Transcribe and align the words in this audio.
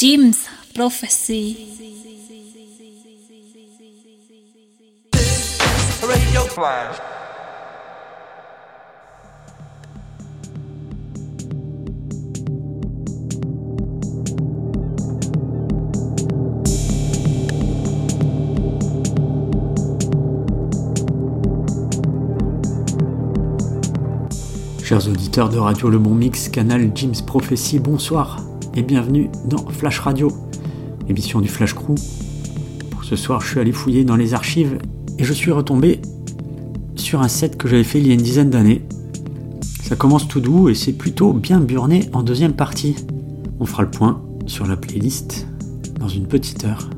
Jim's 0.00 0.46
Prophecy. 0.76 1.56
Radio 6.00 6.42
Flash. 6.42 6.96
Chers 24.84 25.08
auditeurs 25.08 25.48
de 25.48 25.58
Radio 25.58 25.90
Le 25.90 25.98
Bon 25.98 26.14
Mix, 26.14 26.48
canal 26.48 26.92
Jim's 26.94 27.20
Prophecy, 27.20 27.80
bonsoir 27.80 28.47
et 28.74 28.82
bienvenue 28.82 29.30
dans 29.44 29.66
Flash 29.68 30.00
Radio, 30.00 30.32
émission 31.08 31.40
du 31.40 31.48
Flash 31.48 31.74
Crew. 31.74 31.94
Pour 32.90 33.04
ce 33.04 33.16
soir, 33.16 33.40
je 33.40 33.48
suis 33.48 33.60
allé 33.60 33.72
fouiller 33.72 34.04
dans 34.04 34.16
les 34.16 34.34
archives 34.34 34.78
et 35.18 35.24
je 35.24 35.32
suis 35.32 35.50
retombé 35.50 36.00
sur 36.96 37.22
un 37.22 37.28
set 37.28 37.56
que 37.56 37.68
j'avais 37.68 37.84
fait 37.84 37.98
il 37.98 38.06
y 38.06 38.10
a 38.10 38.14
une 38.14 38.22
dizaine 38.22 38.50
d'années. 38.50 38.82
Ça 39.82 39.96
commence 39.96 40.28
tout 40.28 40.40
doux 40.40 40.68
et 40.68 40.74
c'est 40.74 40.92
plutôt 40.92 41.32
bien 41.32 41.60
burné 41.60 42.08
en 42.12 42.22
deuxième 42.22 42.54
partie. 42.54 42.96
On 43.60 43.66
fera 43.66 43.82
le 43.82 43.90
point 43.90 44.22
sur 44.46 44.66
la 44.66 44.76
playlist 44.76 45.46
dans 45.98 46.08
une 46.08 46.26
petite 46.26 46.64
heure. 46.64 46.88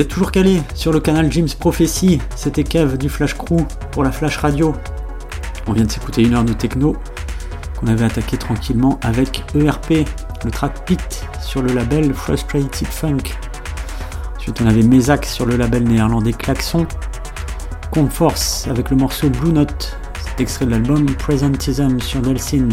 Vous 0.00 0.06
toujours 0.06 0.32
calé 0.32 0.62
sur 0.74 0.94
le 0.94 1.00
canal 1.00 1.30
Jim's 1.30 1.54
Prophecy, 1.54 2.22
c'était 2.34 2.64
Kev 2.64 2.96
du 2.96 3.10
Flash 3.10 3.34
Crew 3.34 3.66
pour 3.92 4.02
la 4.02 4.10
Flash 4.10 4.38
Radio. 4.38 4.74
On 5.66 5.74
vient 5.74 5.84
de 5.84 5.90
s'écouter 5.90 6.22
une 6.22 6.32
heure 6.32 6.42
de 6.42 6.54
techno 6.54 6.96
qu'on 7.78 7.86
avait 7.86 8.06
attaqué 8.06 8.38
tranquillement 8.38 8.98
avec 9.02 9.44
ERP, 9.54 10.08
le 10.42 10.50
track 10.50 10.86
Pit 10.86 11.26
sur 11.42 11.60
le 11.60 11.74
label 11.74 12.14
Frustrated 12.14 12.88
Funk. 12.88 13.36
Ensuite 14.38 14.62
on 14.62 14.68
avait 14.68 14.82
Mezak 14.82 15.26
sur 15.26 15.44
le 15.44 15.58
label 15.58 15.84
néerlandais 15.84 16.32
Klaxon. 16.32 16.86
Force 18.08 18.68
avec 18.68 18.88
le 18.88 18.96
morceau 18.96 19.28
Blue 19.28 19.52
Note, 19.52 19.98
c'est 20.18 20.40
extrait 20.40 20.64
de 20.64 20.70
l'album 20.70 21.04
Presentism 21.16 22.00
sur 22.00 22.22
Delsin. 22.22 22.70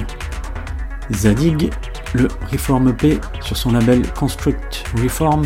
Zadig, 1.12 1.74
le 2.14 2.30
Reform 2.54 2.88
EP 2.88 3.20
sur 3.42 3.58
son 3.58 3.74
label 3.74 4.10
Construct 4.14 4.86
Reform 5.04 5.44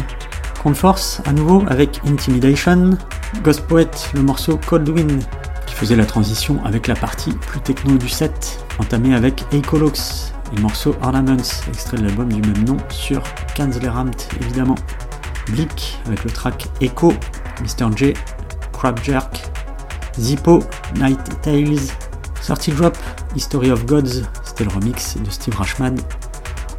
Force 0.69 1.21
à 1.25 1.33
nouveau 1.33 1.63
avec 1.67 1.99
Intimidation, 2.07 2.91
Ghost 3.43 3.61
Poet, 3.61 3.89
le 4.13 4.21
morceau 4.21 4.57
Cold 4.57 4.87
Wind, 4.87 5.23
qui 5.65 5.73
faisait 5.73 5.95
la 5.95 6.05
transition 6.05 6.63
avec 6.63 6.87
la 6.87 6.95
partie 6.95 7.31
plus 7.31 7.59
techno 7.59 7.97
du 7.97 8.07
set, 8.07 8.63
entamée 8.79 9.15
avec 9.15 9.43
Ecolox, 9.53 10.33
le 10.55 10.61
morceau 10.61 10.95
Ornaments, 11.01 11.35
extrait 11.67 11.97
de 11.97 12.03
l'album 12.03 12.31
du 12.31 12.41
même 12.41 12.63
nom 12.63 12.77
sur 12.89 13.23
Kanzleramt 13.55 14.29
évidemment. 14.39 14.75
Bleak 15.49 15.99
avec 16.05 16.23
le 16.23 16.29
track 16.29 16.67
Echo, 16.79 17.11
Mr. 17.61 17.89
J, 17.95 18.13
Crab 18.71 18.99
Jerk, 19.03 19.41
Zippo, 20.17 20.59
Night 20.99 21.41
Tales, 21.41 21.89
sortie 22.39 22.71
drop, 22.71 22.97
History 23.35 23.71
of 23.71 23.85
Gods, 23.85 24.21
c'était 24.43 24.63
le 24.63 24.69
remix 24.69 25.17
de 25.17 25.29
Steve 25.29 25.55
Rashman, 25.57 25.95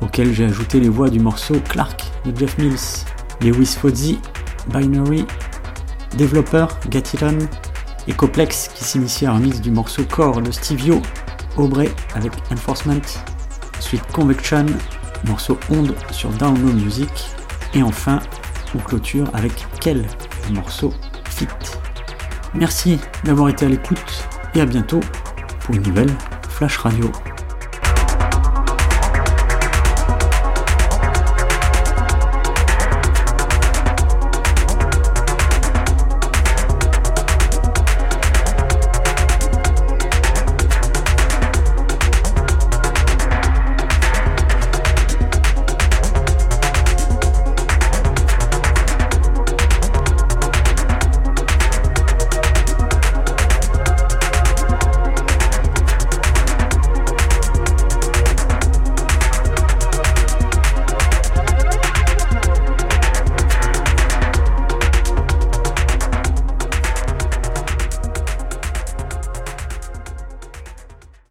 auquel 0.00 0.32
j'ai 0.32 0.44
ajouté 0.44 0.80
les 0.80 0.88
voix 0.88 1.10
du 1.10 1.20
morceau 1.20 1.56
Clark 1.68 2.04
de 2.24 2.38
Jeff 2.38 2.56
Mills. 2.58 3.04
Lewis 3.42 3.76
Fozzi, 3.78 4.18
Binary, 4.68 5.26
Developer, 6.16 6.66
Gatilon, 6.88 7.38
Ecoplex 8.08 8.68
qui 8.74 8.84
s'initie 8.84 9.26
à 9.26 9.32
un 9.32 9.40
mix 9.40 9.60
du 9.60 9.70
morceau 9.70 10.04
Core 10.04 10.42
de 10.42 10.50
Stevio, 10.50 11.00
Aubrey 11.56 11.90
avec 12.14 12.32
Enforcement, 12.50 13.00
ensuite 13.78 14.02
Convection, 14.12 14.66
morceau 15.26 15.58
Onde 15.70 15.94
sur 16.10 16.30
Download 16.30 16.74
Music, 16.74 17.10
et 17.74 17.82
enfin 17.82 18.20
on 18.74 18.78
clôture 18.78 19.28
avec 19.34 19.52
quel 19.80 20.06
morceau 20.50 20.92
Fit. 21.28 21.46
Merci 22.54 22.98
d'avoir 23.24 23.48
été 23.48 23.66
à 23.66 23.68
l'écoute 23.68 24.28
et 24.54 24.60
à 24.60 24.66
bientôt 24.66 25.00
pour 25.60 25.74
une 25.74 25.82
nouvelle 25.82 26.12
Flash 26.48 26.78
Radio. 26.78 27.10